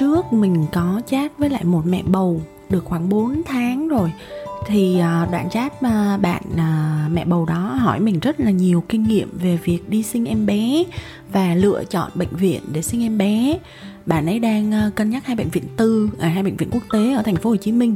[0.00, 4.12] Trước mình có chat với lại một mẹ bầu được khoảng 4 tháng rồi,
[4.66, 8.84] thì à, đoạn chat mà bạn à, mẹ bầu đó hỏi mình rất là nhiều
[8.88, 10.84] kinh nghiệm về việc đi sinh em bé
[11.32, 13.58] và lựa chọn bệnh viện để sinh em bé.
[14.06, 16.82] Bạn ấy đang à, cân nhắc hai bệnh viện tư ở hai bệnh viện quốc
[16.92, 17.94] tế ở thành phố Hồ Chí Minh.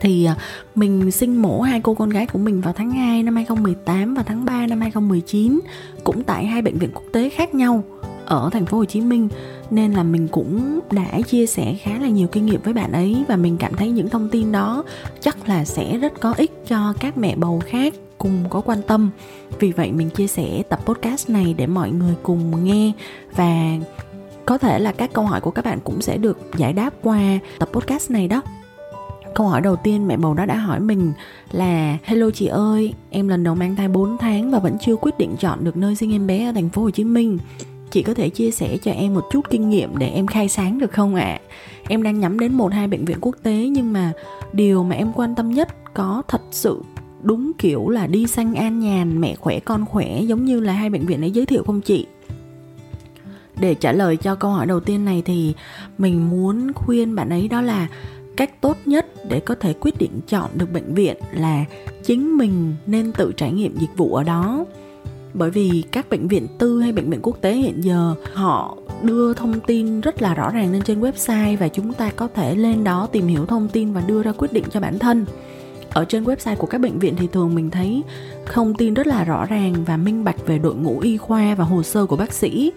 [0.00, 0.28] Thì
[0.74, 4.22] mình sinh mổ hai cô con gái của mình vào tháng 2 năm 2018 và
[4.22, 5.60] tháng 3 năm 2019
[6.04, 7.84] cũng tại hai bệnh viện quốc tế khác nhau
[8.26, 9.28] ở thành phố Hồ Chí Minh
[9.70, 13.24] nên là mình cũng đã chia sẻ khá là nhiều kinh nghiệm với bạn ấy
[13.28, 14.84] và mình cảm thấy những thông tin đó
[15.20, 19.10] chắc là sẽ rất có ích cho các mẹ bầu khác cùng có quan tâm.
[19.58, 22.92] Vì vậy mình chia sẻ tập podcast này để mọi người cùng nghe
[23.36, 23.76] và
[24.46, 27.38] có thể là các câu hỏi của các bạn cũng sẽ được giải đáp qua
[27.58, 28.42] tập podcast này đó.
[29.34, 31.12] Câu hỏi đầu tiên mẹ bầu đó đã hỏi mình
[31.52, 35.18] là Hello chị ơi, em lần đầu mang thai 4 tháng và vẫn chưa quyết
[35.18, 37.38] định chọn được nơi sinh em bé ở thành phố Hồ Chí Minh
[37.90, 40.78] chị có thể chia sẻ cho em một chút kinh nghiệm để em khai sáng
[40.78, 41.40] được không ạ à?
[41.88, 44.12] em đang nhắm đến một hai bệnh viện quốc tế, nhưng mà
[44.52, 46.82] điều mà em quan tâm nhất có thật sự
[47.22, 50.90] đúng kiểu là đi sang an nhàn, mẹ khỏe, con khỏe, giống như là hai
[50.90, 52.06] bệnh viện ấy giới thiệu không chị
[53.60, 55.54] để trả lời cho câu hỏi đầu tiên này thì
[55.98, 57.88] mình muốn khuyên bạn ấy đó là
[58.36, 61.64] cách tốt nhất để có thể quyết định chọn được bệnh viện là
[62.02, 64.64] chính mình nên tự trải nghiệm dịch vụ ở đó
[65.34, 69.34] bởi vì các bệnh viện tư hay bệnh viện quốc tế hiện giờ, họ đưa
[69.34, 72.84] thông tin rất là rõ ràng lên trên website và chúng ta có thể lên
[72.84, 75.24] đó tìm hiểu thông tin và đưa ra quyết định cho bản thân.
[75.90, 78.02] Ở trên website của các bệnh viện thì thường mình thấy
[78.52, 81.64] thông tin rất là rõ ràng và minh bạch về đội ngũ y khoa và
[81.64, 82.72] hồ sơ của bác sĩ.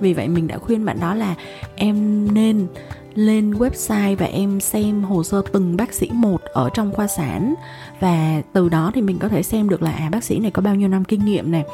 [0.00, 1.34] Vì vậy mình đã khuyên bạn đó là
[1.76, 2.66] em nên
[3.18, 7.54] lên website và em xem hồ sơ từng bác sĩ một ở trong khoa sản.
[8.00, 10.62] Và từ đó thì mình có thể xem được là à bác sĩ này có
[10.62, 11.64] bao nhiêu năm kinh nghiệm này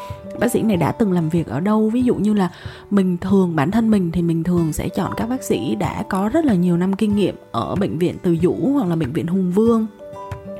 [0.40, 1.90] bác sĩ này đã từng làm việc ở đâu?
[1.90, 2.48] Ví dụ như là
[2.90, 6.28] mình thường, bản thân mình thì mình thường sẽ chọn các bác sĩ đã có
[6.28, 9.26] rất là nhiều năm kinh nghiệm ở bệnh viện từ dũ hoặc là bệnh viện
[9.26, 9.86] hùng vương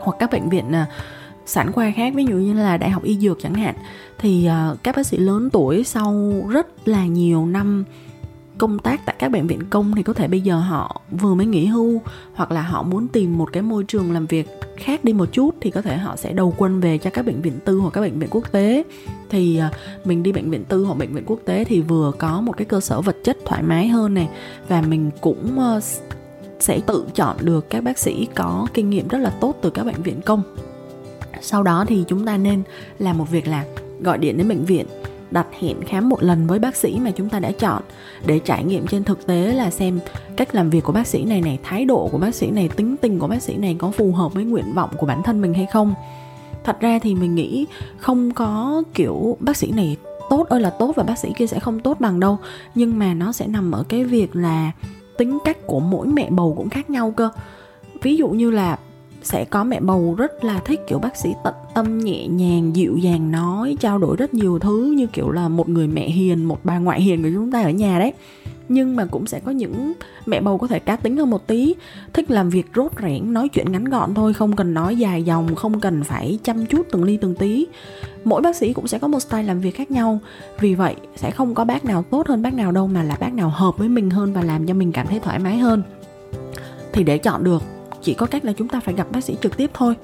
[0.00, 0.86] hoặc các bệnh viện à,
[1.46, 3.74] sản khoa khác, ví dụ như là đại học y dược chẳng hạn.
[4.18, 7.84] Thì à, các bác sĩ lớn tuổi sau rất là nhiều năm
[8.58, 11.46] công tác tại các bệnh viện công thì có thể bây giờ họ vừa mới
[11.46, 12.00] nghỉ hưu
[12.34, 15.54] hoặc là họ muốn tìm một cái môi trường làm việc khác đi một chút
[15.60, 18.00] thì có thể họ sẽ đầu quân về cho các bệnh viện tư hoặc các
[18.00, 18.82] bệnh viện quốc tế.
[19.30, 19.70] Thì à,
[20.04, 22.64] mình đi bệnh viện tư hoặc bệnh viện quốc tế thì vừa có một cái
[22.64, 24.28] cơ sở vật chất thoải mái hơn này
[24.68, 25.80] và mình cũng ờ,
[26.60, 29.84] sẽ tự chọn được các bác sĩ có kinh nghiệm rất là tốt từ các
[29.84, 30.42] bệnh viện công.
[31.40, 32.62] Sau đó thì chúng ta nên
[32.98, 33.64] làm một việc là
[34.00, 34.86] gọi điện đến bệnh viện
[35.34, 37.82] đặt hẹn khám một lần với bác sĩ mà chúng ta đã chọn
[38.26, 40.00] để trải nghiệm trên thực tế là xem
[40.36, 42.96] cách làm việc của bác sĩ này này thái độ của bác sĩ này, tính
[42.96, 45.54] tình của bác sĩ này có phù hợp với nguyện vọng của bản thân mình
[45.54, 45.94] hay không.
[46.64, 47.66] Thật ra thì mình nghĩ
[47.98, 49.96] không có kiểu bác sĩ này
[50.30, 52.38] tốt ơi là tốt và bác sĩ kia sẽ không tốt bằng đâu,
[52.74, 54.72] nhưng mà nó sẽ nằm ở cái việc là
[55.18, 57.30] tính cách của mỗi mẹ bầu cũng khác nhau cơ.
[58.02, 58.78] Ví dụ như là
[59.24, 62.96] sẽ có mẹ bầu rất là thích, kiểu, bác sĩ tận tâm, nhẹ nhàng, dịu
[62.96, 66.58] dàng nói, trao đổi rất nhiều thứ, như kiểu là một người mẹ hiền, một
[66.64, 68.12] bà ngoại hiền của chúng ta ở nhà đấy.
[68.68, 69.92] Nhưng mà cũng sẽ có những
[70.26, 71.74] mẹ bầu có thể cá tính hơn một tí,
[72.12, 75.54] thích làm việc rốt rẽn nói chuyện ngắn gọn thôi, không cần nói dài dòng,
[75.54, 77.66] không cần phải chăm chút từng ly từng tí.
[78.24, 80.18] Mỗi bác sĩ cũng sẽ có một style làm việc khác nhau,
[80.60, 83.34] vì vậy sẽ không có bác nào tốt hơn bác nào đâu, mà là bác
[83.34, 85.82] nào hợp với mình hơn và làm cho mình cảm thấy thoải mái hơn.
[86.92, 87.62] Thì để chọn được
[88.04, 89.94] chỉ có cách là chúng ta phải gặp bác sĩ trực tiếp thôi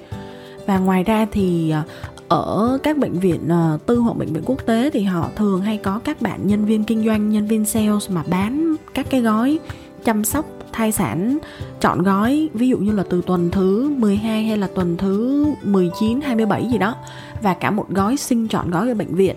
[0.67, 1.85] và ngoài ra thì à,
[2.29, 5.76] ở các bệnh viện à, tư hoặc bệnh viện quốc tế thì họ thường hay
[5.76, 9.58] có các bạn nhân viên kinh doanh, nhân viên sales mà bán các cái gói
[10.05, 11.38] chăm sóc thai sản
[11.81, 16.20] chọn gói ví dụ như là từ tuần thứ 12 hay là tuần thứ 19,
[16.20, 16.97] 27 gì đó
[17.43, 19.37] và cả một gói sinh chọn gói ở bệnh viện.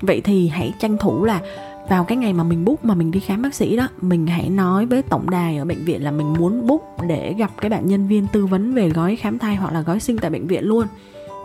[0.00, 1.40] Vậy thì hãy tranh thủ là
[1.88, 4.48] vào cái ngày mà mình book, mà mình đi khám bác sĩ đó, mình hãy
[4.48, 7.88] nói với tổng đài ở bệnh viện là mình muốn book để gặp cái bạn
[7.88, 10.64] nhân viên tư vấn về gói khám thai hoặc là gói sinh tại bệnh viện
[10.64, 10.86] luôn.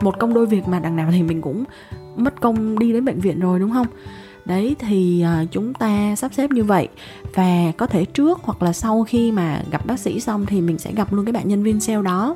[0.01, 1.63] Một công đôi việc mà đằng nào thì mình cũng
[2.15, 3.87] mất công đi đến bệnh viện rồi, đúng không?
[4.45, 6.87] Đấy, thì à, chúng ta sắp xếp như vậy.
[7.35, 10.77] Và có thể trước hoặc là sau khi mà gặp bác sĩ xong thì mình
[10.77, 12.35] sẽ gặp luôn cái bạn nhân viên sale đó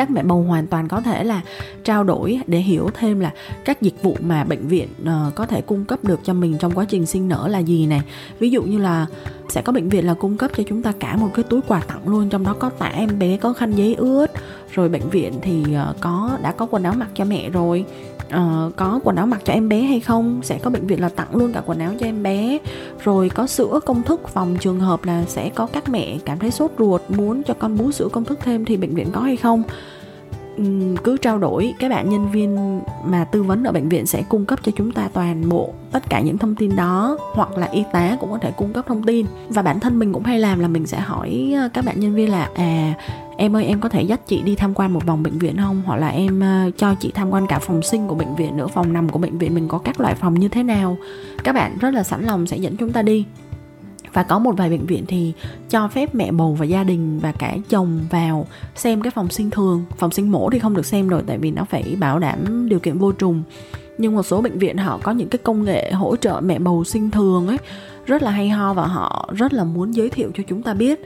[0.00, 1.40] các mẹ bầu hoàn toàn có thể là
[1.84, 3.32] trao đổi để hiểu thêm là
[3.64, 6.72] các dịch vụ mà bệnh viện uh, có thể cung cấp được cho mình trong
[6.72, 8.02] quá trình sinh nở là gì này.
[8.38, 9.06] Ví dụ như là
[9.48, 11.80] sẽ có bệnh viện là cung cấp cho chúng ta cả một cái túi quà
[11.80, 14.26] tặng luôn trong đó có tả em bé có khăn giấy ướt
[14.72, 17.84] rồi bệnh viện thì uh, có đã có quần áo mặc cho mẹ rồi
[18.36, 20.40] uh, có quần áo mặc cho em bé hay không?
[20.42, 22.58] Sẽ có bệnh viện là tặng luôn cả quần áo cho em bé.
[23.04, 26.50] Rồi có sữa công thức phòng trường hợp là sẽ có các mẹ cảm thấy
[26.50, 29.36] sốt ruột muốn cho con bú sữa công thức thêm thì bệnh viện có hay
[29.36, 29.62] không?
[31.04, 31.74] Cứ trao đổi.
[31.78, 34.92] Các bạn nhân viên mà tư vấn ở bệnh viện sẽ cung cấp cho chúng
[34.92, 38.38] ta toàn bộ tất cả những thông tin đó hoặc là y tá cũng có
[38.38, 39.26] thể cung cấp thông tin.
[39.48, 42.14] Và bản thân mình cũng hay làm là mình sẽ hỏi ờ, các bạn nhân
[42.14, 42.94] viên là à
[43.40, 45.82] em ơi em có thể dắt chị đi tham quan một vòng bệnh viện không?
[45.86, 48.66] Hoặc là em uh, cho chị tham quan cả phòng sinh của bệnh viện nữa
[48.66, 50.96] phòng nằm của bệnh viện mình có các loại phòng như thế nào?
[51.44, 53.24] Các bạn rất là sẵn lòng sẽ dẫn chúng ta đi.
[54.12, 55.32] Và có một vài bệnh viện thì
[55.70, 59.50] cho phép mẹ bầu và gia đình và cả chồng vào xem cái phòng sinh
[59.50, 59.84] thường.
[59.96, 62.78] Phòng sinh mổ thì không được xem rồi tại vì nó phải bảo đảm điều
[62.78, 63.42] kiện vô trùng.
[63.98, 66.84] Nhưng một số bệnh viện họ có những cái công nghệ hỗ trợ mẹ bầu
[66.84, 67.58] sinh thường ấy
[68.06, 71.00] rất là hay ho và họ rất là muốn giới thiệu cho chúng ta biết.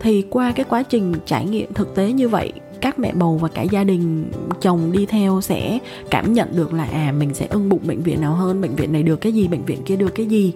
[0.00, 3.48] Thì qua cái quá trình trải nghiệm thực tế như vậy, các mẹ bầu và
[3.48, 5.78] cả gia đình chồng đi theo sẽ
[6.10, 8.92] cảm nhận được là à mình sẽ ưng bụng bệnh viện nào hơn, bệnh viện
[8.92, 10.52] này được cái gì, bệnh viện kia được cái gì.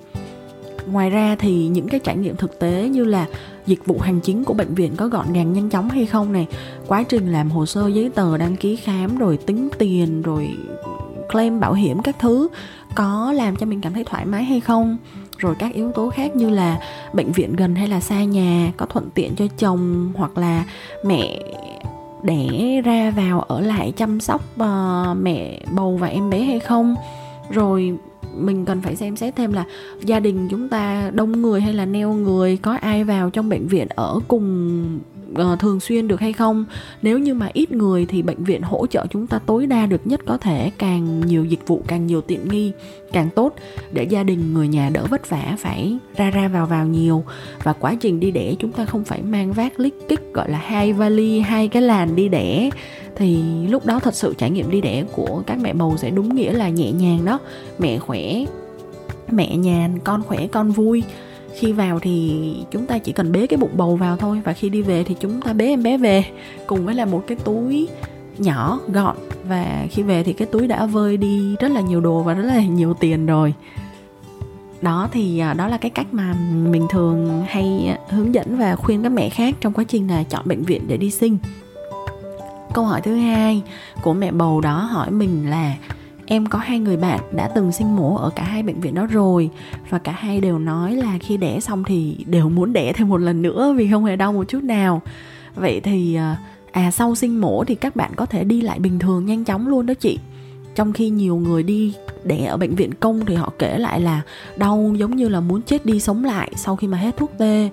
[0.87, 3.27] Ngoài ra thì những cái trải nghiệm thực tế như là
[3.67, 6.47] dịch vụ hành chính của bệnh viện có gọn gàng nhanh chóng hay không này,
[6.87, 10.49] quá trình làm hồ sơ giấy tờ đăng ký khám rồi tính tiền rồi
[11.33, 12.49] claim bảo hiểm các thứ
[12.95, 14.97] có làm cho mình cảm thấy thoải mái hay không?
[15.41, 16.81] Rồi các yếu tố khác như là
[17.13, 20.65] bệnh viện gần hay là xa nhà có thuận tiện cho chồng hoặc là
[21.05, 21.43] mẹ
[22.23, 26.95] đẻ ra vào ở lại chăm sóc uh, mẹ bầu và em bé hay không.
[27.51, 27.99] Rồi
[28.37, 29.65] mình cần phải xem xét thêm là
[30.01, 33.67] gia đình chúng ta đông người hay là neo người có ai vào trong bệnh
[33.67, 34.99] viện ở cùng
[35.33, 36.65] uh, thường xuyên được hay không?
[37.03, 40.07] Nếu như mà ít người thì bệnh viện hỗ trợ chúng ta tối đa được
[40.07, 42.73] nhất có thể càng nhiều dịch vụ càng nhiều tiện nghi
[43.13, 43.55] càng tốt.
[43.93, 47.25] Để gia đình người nhà đỡ vất vả phải ra ra vào vào nhiều.
[47.63, 50.59] Và quá trình đi đẻ chúng ta không phải mang vác lít kích gọi là
[50.59, 52.71] hai vali hai cái làn đi đẻ.
[53.17, 56.35] Thì lúc đó thật sự trải nghiệm đi đẻ của các mẹ bầu sẽ đúng
[56.35, 57.39] nghĩa là nhẹ nhàng đó.
[57.79, 58.45] Mẹ khỏe
[59.31, 61.03] mẹ nhàn con khỏe con vui
[61.55, 64.69] khi vào thì chúng ta chỉ cần bế cái bụng bầu vào thôi và khi
[64.69, 66.25] đi về thì chúng ta bế em bé về,
[66.67, 67.89] cùng với là một cái túi
[68.39, 69.17] nhỏ, gọn.
[69.49, 72.43] Và khi về thì cái túi đã vơi đi rất là nhiều đồ và rất
[72.43, 73.55] là nhiều tiền rồi.
[74.83, 76.35] Đó thì à, đó là cái cách mà
[76.71, 80.43] mình thường hay hướng dẫn và khuyên các mẹ khác trong quá trình là chọn
[80.49, 81.39] bệnh viện để đi sinh.
[82.75, 83.63] Câu hỏi thứ hai
[84.03, 85.75] của mẹ bầu đó hỏi mình là
[86.31, 89.07] em có hai người bạn đã từng sinh mổ ở cả hai bệnh viện đó
[89.07, 89.51] rồi.
[89.89, 93.17] Và cả hai đều nói là khi đẻ xong thì đều muốn đẻ thêm một
[93.17, 95.03] lần nữa vì không hề đau một chút nào.
[95.55, 96.37] Vậy thì à,
[96.73, 99.69] à, sau sinh mổ thì các bạn có thể đi lại bình thường nhanh chóng
[99.69, 100.19] luôn đó chị.
[100.75, 101.95] Trong khi nhiều người đi
[102.25, 104.23] đẻ ở bệnh viện công thì họ kể lại là
[104.57, 107.71] đau giống như là muốn chết đi sống lại sau khi mà hết thuốc tê.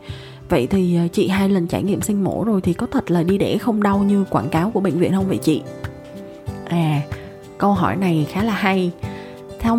[0.50, 3.24] Vậy thì à, chị hai lần trải nghiệm sinh mổ rồi thì có thật là
[3.24, 5.62] đi đẻ không đau như quảng cáo của bệnh viện không vậy chị?
[6.66, 7.02] À
[7.58, 8.92] câu hỏi này khá là hay.
[9.60, 9.78] Theo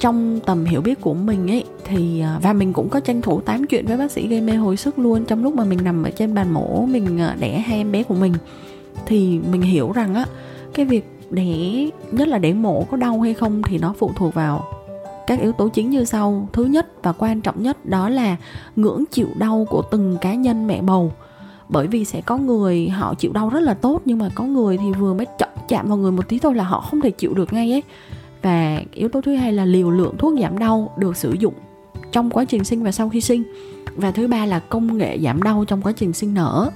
[0.00, 3.40] trong tầm hiểu biết của mình ấy, thì à, và mình cũng có tranh thủ
[3.40, 6.02] tám chuyện với bác sĩ gây mê hồi sức luôn trong lúc mà mình nằm
[6.02, 8.34] ở trên bàn mổ mình à, đẻ hai em bé của mình.
[9.06, 10.24] Thì mình hiểu rằng á,
[10.74, 14.34] cái việc đẻ, nhất là đẻ mổ có đau hay không thì nó phụ thuộc
[14.34, 14.64] vào
[15.26, 16.48] các yếu tố chính như sau.
[16.52, 18.36] Thứ nhất và quan trọng nhất đó là
[18.76, 21.12] ngưỡng chịu đau của từng cá nhân mẹ bầu
[21.70, 24.76] bởi vì sẽ có người họ chịu đau rất là tốt, nhưng mà có người
[24.76, 25.26] thì vừa mới
[25.68, 27.82] chạm vào người một tí thôi là họ không thể chịu được ngay ấy.
[28.42, 31.54] Và yếu tố thứ hai là liều lượng thuốc giảm đau được sử dụng
[32.12, 33.42] trong quá trình sinh và sau khi sinh.
[33.96, 36.70] Và thứ ba là công nghệ giảm đau trong quá trình sinh nở.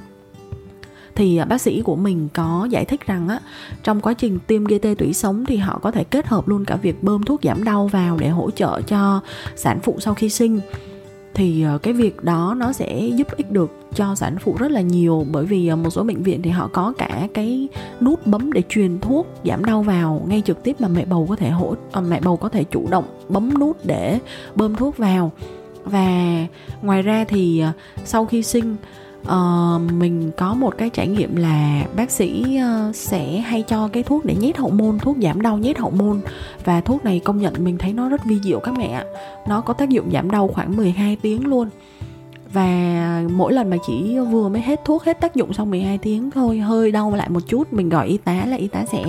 [1.15, 3.41] Thì à, bác sĩ của mình có giải thích rằng á,
[3.83, 6.65] trong quá trình tiêm gây tê tủy sống thì họ có thể kết hợp luôn
[6.65, 9.21] cả việc bơm thuốc giảm đau vào để hỗ trợ cho
[9.57, 10.61] sản phụ sau khi sinh
[11.35, 14.81] thì ờ, cái việc đó nó sẽ giúp ích được cho sản phụ rất là
[14.81, 17.69] nhiều bởi vì ờ, một số bệnh viện thì họ có cả cái
[18.01, 21.37] nút bấm để truyền thuốc giảm đau vào ngay trực tiếp mà mẹ bầu có
[21.37, 24.19] thể hỗ ờ, mẹ bầu có thể chủ động bấm nút để
[24.55, 25.33] bơm thuốc vào.
[25.85, 26.47] Và
[26.83, 27.65] ngoài ra thì
[28.05, 28.77] sau khi sinh
[29.29, 34.03] uh, mình có một cái trải nghiệm là bác sĩ uh, sẽ hay cho cái
[34.03, 36.21] thuốc để nhét hậu môn thuốc giảm đau nhét hậu môn
[36.65, 39.05] và thuốc này công nhận mình thấy nó rất vi diệu các mẹ ạ,
[39.49, 41.69] nó có tác dụng giảm đau khoảng 12 tiếng luôn.
[42.53, 46.31] Và mỗi lần mà chỉ vừa mới hết thuốc hết tác dụng xong 12 tiếng
[46.31, 49.05] thôi hơi đau lại một chút mình gọi y tá là y tá sẽ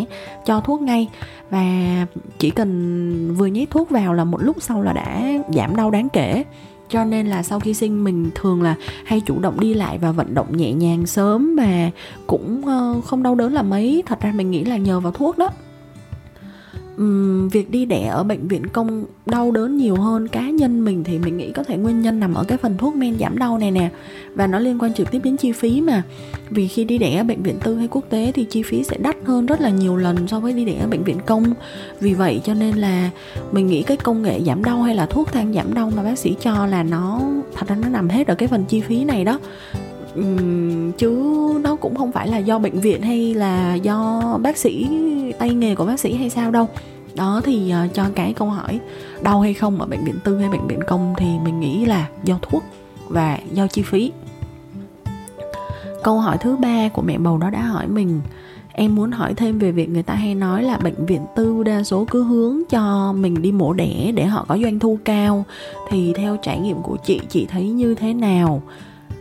[0.45, 1.07] cho thuốc ngay.
[1.49, 2.05] Và
[2.39, 5.23] chỉ cần vừa nhét thuốc vào là một lúc sau là đã
[5.55, 6.43] giảm đau đáng kể
[6.89, 8.75] cho nên là sau khi sinh mình thường là
[9.05, 11.91] hay chủ động đi lại và vận động nhẹ nhàng sớm mà
[12.27, 14.03] cũng ờ, không đau đớn là mấy.
[14.05, 15.49] Thật ra mình nghĩ là nhờ vào thuốc đó
[16.97, 21.03] um, việc đi đẻ ở bệnh viện công đau đớn nhiều hơn cá nhân mình
[21.03, 23.57] thì mình nghĩ có thể nguyên nhân nằm ở cái phần thuốc men giảm đau
[23.57, 23.89] này nè.
[24.35, 26.03] Và nó liên quan trực tiếp đến chi phí mà.
[26.49, 28.97] Vì khi đi đẻ ở bệnh viện tư hay quốc tế thì chi phí sẽ
[28.97, 31.53] đắt hơn rất là nhiều lần so với đi đẻ ở bệnh viện công.
[31.99, 33.09] Vì vậy cho nên là
[33.51, 36.19] mình nghĩ cái công nghệ giảm đau hay là thuốc thang giảm đau mà bác
[36.19, 37.21] sĩ cho là nó
[37.55, 39.39] thật ra nó nằm hết ở cái phần chi phí này đó.
[40.97, 41.23] Chứ
[41.63, 44.87] nó cũng không phải là do bệnh viện hay là do bác sĩ
[45.39, 46.67] tay nghề của bác sĩ hay sao đâu.
[47.15, 48.79] Đó thì uh, cho cái câu hỏi
[49.23, 52.07] đau hay không ở bệnh viện tư hay bệnh viện công thì mình nghĩ là
[52.23, 52.63] do thuốc
[53.07, 54.11] và do chi phí.
[56.03, 58.21] Câu hỏi thứ ba của mẹ bầu đó đã hỏi mình
[58.71, 61.83] em muốn hỏi thêm về việc người ta hay nói là bệnh viện tư đa
[61.83, 65.45] số cứ hướng cho mình đi mổ đẻ để họ có doanh thu cao.
[65.89, 68.61] Thì theo trải nghiệm của chị chị thấy như thế nào?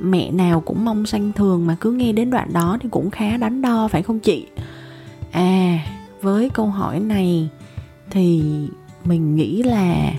[0.04, 3.37] Mẹ nào cũng mong sanh thường mà cứ nghe đến đoạn đó thì cũng khá
[3.37, 4.46] đắn đo, phải không chị?
[5.30, 5.78] À
[6.23, 7.49] với câu hỏi này
[8.11, 8.42] thì
[9.04, 10.12] mình nghĩ là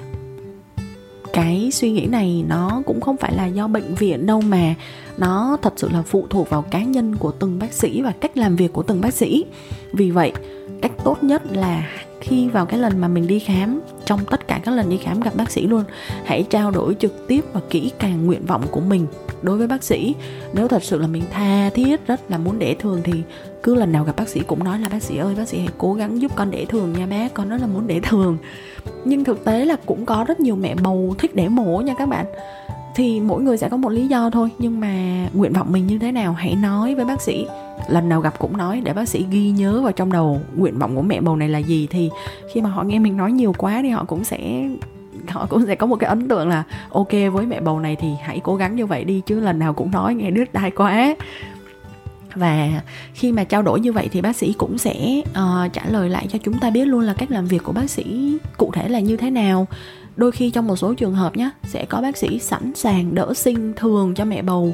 [1.34, 4.76] cái suy nghĩ này nó cũng không phải là do bệnh viện đâu mà
[5.18, 8.38] nó thật sự là phụ thuộc vào cá nhân của từng bác sĩ và cách
[8.38, 9.46] làm việc của từng bác sĩ.
[9.94, 10.34] Vì vậy,
[10.82, 11.88] cách tốt nhất là
[12.26, 15.20] khi vào cái lần mà mình đi khám, trong tất cả các lần đi khám
[15.20, 15.84] gặp bác sĩ luôn,
[16.26, 19.08] hãy trao đổi trực tiếp và kỹ càng nguyện vọng của mình
[19.42, 20.16] đối với bác sĩ.
[20.54, 23.14] Nếu thật sự là mình tha thiết, rất là muốn đẻ thường thì
[23.64, 25.70] cứ lần nào gặp bác sĩ cũng nói là, bác sĩ ơi, bác sĩ hãy
[25.78, 28.38] cố gắng giúp con đẻ thường nha bé con rất là muốn đẻ thường.
[29.06, 32.10] Nhưng thực tế là cũng có rất nhiều mẹ bầu thích đẻ mổ nha các
[32.10, 32.26] bạn.
[32.96, 36.00] Thì mỗi người sẽ có một lý do thôi, nhưng mà nguyện vọng mình như
[36.00, 37.48] thế nào hãy nói với bác sĩ
[37.90, 40.96] lần nào gặp cũng nói để bác sĩ ghi nhớ vào trong đầu nguyện vọng
[40.96, 42.10] của mẹ bầu này là gì thì
[42.54, 44.70] khi mà họ nghe mình nói nhiều quá thì họ cũng sẽ
[45.28, 48.08] họ cũng sẽ có một cái ấn tượng là ok với mẹ bầu này thì
[48.24, 51.16] hãy cố gắng như vậy đi chứ lần nào cũng nói nghe đứt đai quá.
[52.36, 52.82] Và
[53.14, 56.28] khi mà trao đổi như vậy thì bác sĩ cũng sẽ uh, trả lời lại
[56.30, 59.00] cho chúng ta biết luôn là cách làm việc của bác sĩ cụ thể là
[59.00, 59.68] như thế nào.
[60.16, 63.34] Đôi khi trong một số trường hợp nhé sẽ có bác sĩ sẵn sàng đỡ
[63.34, 64.74] sinh thường cho mẹ bầu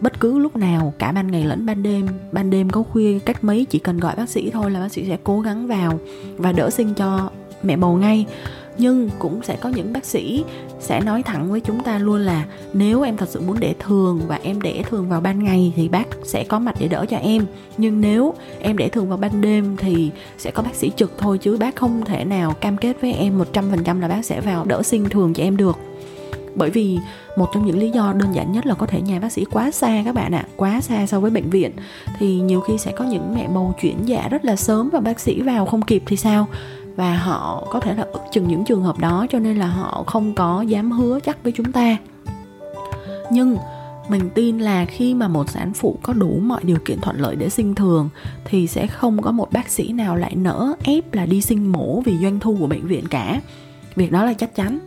[0.00, 3.44] bất cứ lúc nào, cả ban ngày lẫn ban đêm ban đêm có khuya cách
[3.44, 5.98] mấy, chỉ cần gọi bác sĩ thôi là bác sĩ sẽ cố gắng vào
[6.36, 7.30] và đỡ sinh cho
[7.62, 8.26] mẹ bầu ngay.
[8.78, 10.44] Nhưng cũng sẽ có những bác sĩ
[10.80, 14.20] sẽ nói thẳng với chúng ta luôn là nếu em thật sự muốn đẻ thường
[14.26, 17.16] và em đẻ thường vào ban ngày thì bác sẽ có mặt để đỡ cho
[17.16, 17.46] em.
[17.76, 21.38] Nhưng nếu em đẻ thường vào ban đêm thì sẽ có bác sĩ trực thôi
[21.38, 24.82] chứ bác không thể nào cam kết với em 100% là bác sẽ vào đỡ
[24.82, 25.78] sinh thường cho em được
[26.56, 26.98] bởi vì
[27.36, 29.70] một trong những lý do đơn giản nhất là có thể nhà bác sĩ quá
[29.70, 31.72] xa các bạn ạ à, quá xa so với bệnh viện.
[32.18, 35.20] Thì nhiều khi sẽ có những mẹ bầu chuyển dạ rất là sớm và bác
[35.20, 36.46] sĩ vào không kịp thì sao?
[36.96, 40.04] Và họ có thể là ức chừng những trường hợp đó cho nên là họ
[40.06, 41.96] không có dám hứa chắc với chúng ta.
[43.30, 43.56] Nhưng
[44.08, 47.36] mình tin là khi mà một sản phụ có đủ mọi điều kiện thuận lợi
[47.36, 48.08] để sinh thường
[48.44, 52.00] thì sẽ không có một bác sĩ nào lại nỡ ép là đi sinh mổ
[52.00, 53.40] vì doanh thu của bệnh viện cả.
[53.96, 54.78] Việc đó là chắc chắn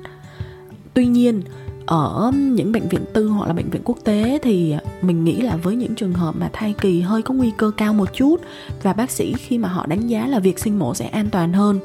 [0.98, 1.42] tuy nhiên,
[1.86, 5.56] ở những bệnh viện tư hoặc là bệnh viện quốc tế thì mình nghĩ là
[5.56, 8.42] với những trường hợp mà thai kỳ hơi có nguy cơ cao một chút
[8.84, 11.54] và bác sĩ khi mà họ đánh giá là việc sinh mổ sẽ an toàn
[11.54, 11.80] hơn,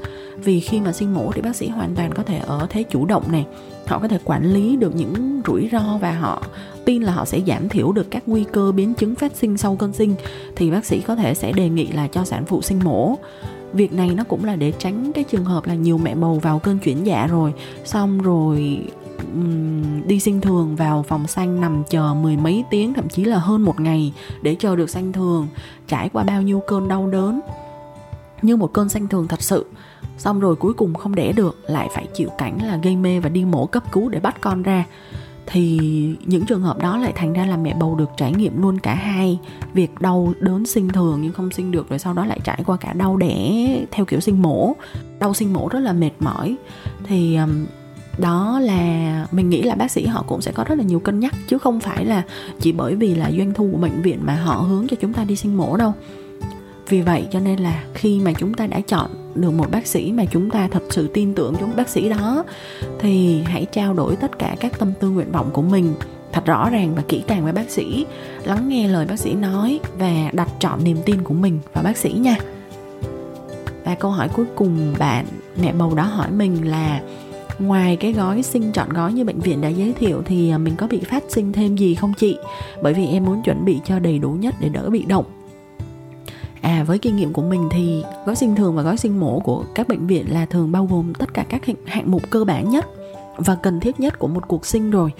[0.44, 3.06] vì khi mà sinh mổ thì bác sĩ hoàn toàn có thể ở thế chủ
[3.06, 3.46] động này,
[3.86, 6.42] họ có thể quản lý được những rủi ro và họ
[6.84, 9.76] tin là họ sẽ giảm thiểu được các nguy cơ biến chứng phát sinh sau
[9.76, 10.14] cơn sinh,
[10.56, 13.14] thì bác sĩ có thể sẽ đề nghị là cho sản phụ sinh mổ.
[13.72, 16.58] Việc này nó cũng là để tránh cái trường hợp là nhiều mẹ bầu vào
[16.58, 17.52] cơn chuyển dạ rồi,
[17.84, 18.78] xong rồi
[20.06, 23.62] đi sinh thường vào phòng xanh nằm chờ mười mấy tiếng, thậm chí là hơn
[23.62, 24.12] một ngày
[24.42, 25.48] để chờ được sanh thường.
[25.88, 27.40] Trải qua bao nhiêu cơn đau đớn,
[28.42, 29.66] như một cơn sanh thường thật sự.
[30.18, 33.28] Xong rồi cuối cùng không đẻ được, lại phải chịu cảnh là gây mê và
[33.28, 34.84] đi mổ cấp cứu để bắt con ra.
[35.46, 35.78] Thì
[36.24, 38.94] những trường hợp đó lại thành ra là mẹ bầu được trải nghiệm luôn cả
[38.94, 39.38] hai
[39.74, 42.76] việc đau đớn sinh thường nhưng không sinh được, rồi sau đó lại trải qua
[42.76, 44.72] cả đau đẻ theo kiểu sinh mổ.
[45.18, 46.56] Đau sinh mổ rất là mệt mỏi.
[47.04, 47.38] Thì
[48.18, 51.20] đó là mình nghĩ là bác sĩ họ cũng sẽ có rất là nhiều cân
[51.20, 52.22] nhắc, chứ không phải là
[52.60, 55.24] chỉ bởi vì là doanh thu của bệnh viện mà họ hướng cho chúng ta
[55.24, 55.92] đi sinh mổ đâu.
[56.88, 60.12] Vì vậy cho nên là khi mà chúng ta đã chọn được một bác sĩ
[60.12, 62.44] mà chúng ta thật sự tin tưởng chúng bác sĩ đó,
[62.98, 65.94] thì hãy trao đổi tất cả các tâm tư nguyện vọng của mình
[66.32, 68.06] thật rõ ràng và kỹ càng với bác sĩ,
[68.44, 71.96] lắng nghe lời bác sĩ nói và đặt chọn niềm tin của mình vào bác
[71.96, 72.36] sĩ nha.
[73.84, 75.26] Và câu hỏi cuối cùng bạn,
[75.62, 77.00] mẹ bầu đó hỏi mình là
[77.66, 80.76] ngoài cái gói sinh chọn gói như bệnh viện đã giới thiệu thì à, mình
[80.76, 82.36] có bị phát sinh thêm gì không chị?
[82.82, 85.24] Bởi vì em muốn chuẩn bị cho đầy đủ nhất để đỡ bị động.
[86.60, 89.64] À với kinh nghiệm của mình thì gói sinh thường và gói sinh mổ của
[89.74, 92.86] các bệnh viện là thường bao gồm tất cả các hạng mục cơ bản nhất
[93.36, 95.10] và cần thiết nhất của một cuộc sinh rồi.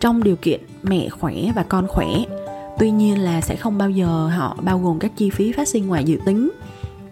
[0.00, 2.08] Trong điều kiện mẹ khỏe và con khỏe,
[2.78, 5.86] tuy nhiên là sẽ không bao giờ họ bao gồm các chi phí phát sinh
[5.86, 6.50] ngoài dự tính.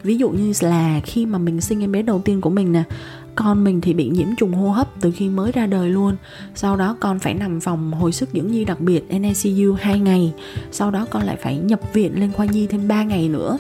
[0.03, 2.83] Ví dụ như là khi mà mình sinh em bé đầu tiên của mình nè
[3.35, 6.17] con mình thì bị nhiễm trùng hô hấp từ khi mới ra đời luôn.
[6.55, 10.33] Sau đó con phải nằm phòng hồi sức dưỡng nhi đặc biệt NICU 2 ngày.
[10.71, 13.59] Sau đó con lại phải nhập viện lên khoa nhi thêm 3 ngày nữa.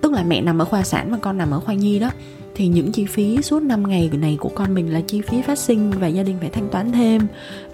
[0.00, 2.10] Tức là mẹ nằm ở khoa sản và con nằm ở khoa nhi đó.
[2.54, 5.58] Thì những chi phí suốt 5 ngày này của con mình là chi phí phát
[5.58, 7.22] sinh và gia đình phải thanh toán thêm.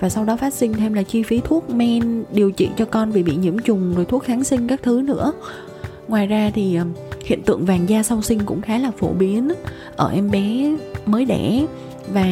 [0.01, 3.13] Và sau đó phát sinh thêm là chi phí thuốc men điều trị cho con
[3.13, 5.33] vì bị nhiễm trùng, rồi thuốc kháng sinh các thứ nữa
[6.09, 6.85] ngoài ra thì ờ,
[7.25, 9.53] hiện tượng vàng da sau sinh cũng khá là phổ biến
[9.97, 11.67] ở em bé mới đẻ
[12.09, 12.27] và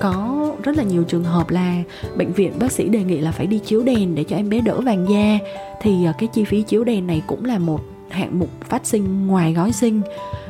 [0.00, 1.82] có rất là nhiều trường hợp là
[2.16, 4.60] bệnh viện bác sĩ đề nghị là phải đi chiếu đèn để cho em bé
[4.60, 5.38] đỡ vàng da.
[5.80, 9.26] Thì ờ, cái chi phí chiếu đèn này cũng là một hạng mục phát sinh
[9.26, 10.00] ngoài gói sinh.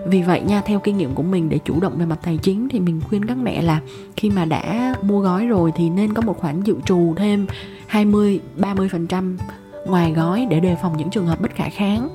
[0.06, 2.68] Vì vậy nha, theo kinh nghiệm của mình để chủ động về mặt tài chính
[2.68, 3.80] thì mình khuyên các mẹ là
[4.16, 7.46] khi mà đã mua gói rồi thì nên có một khoản dự trù thêm
[7.86, 9.36] 20 30%
[9.88, 12.08] ngoài gói để đề phòng những trường hợp bất khả kháng.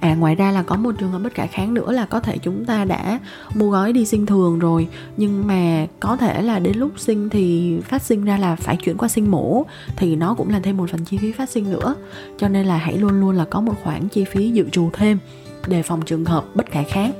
[0.00, 2.38] À ngoài ra là có một trường hợp bất khả kháng nữa là có thể
[2.38, 3.20] chúng ta đã
[3.54, 7.76] mua gói đi sinh thường rồi, nhưng mà có thể là đến lúc sinh thì
[7.80, 9.66] phát sinh ra là phải chuyển qua sinh mổ,
[9.96, 11.94] thì nó cũng là thêm một phần chi phí phát sinh nữa.
[12.38, 15.18] Cho nên là hãy luôn luôn là có một khoản chi phí dự trù thêm
[15.66, 17.12] đề phòng trường hợp bất khả kháng.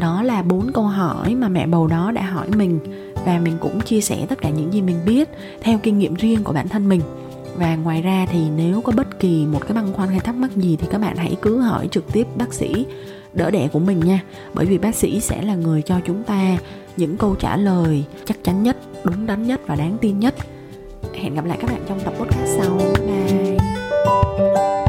[0.00, 2.78] Đó là bốn câu hỏi mà mẹ bầu đó đã hỏi mình
[3.26, 5.28] và mình cũng chia sẻ tất cả những gì mình biết
[5.62, 7.00] theo kinh nghiệm riêng của bản thân mình
[7.56, 10.50] và ngoài ra thì nếu có bất kỳ một cái băn khoăn hay thắc mắc
[10.56, 12.86] gì thì các bạn hãy cứ hỏi trực tiếp bác sĩ
[13.32, 14.20] đỡ đẻ của mình nha.
[14.54, 16.58] Bởi vì bác sĩ sẽ là người cho chúng ta
[16.96, 20.34] những câu trả lời chắc chắn nhất, đúng đắn nhất và đáng tin nhất.
[21.14, 22.78] Hẹn gặp lại các bạn trong tập podcast sau.
[24.38, 24.81] Bye